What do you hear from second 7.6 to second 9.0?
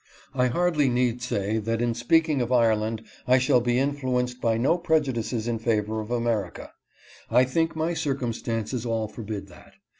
my circumstances